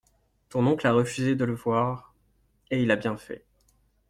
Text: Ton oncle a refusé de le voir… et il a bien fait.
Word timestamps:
Ton 0.49 0.65
oncle 0.65 0.87
a 0.87 0.93
refusé 0.93 1.35
de 1.35 1.45
le 1.45 1.53
voir… 1.53 2.15
et 2.71 2.81
il 2.81 2.89
a 2.89 2.95
bien 2.95 3.17
fait. 3.17 3.45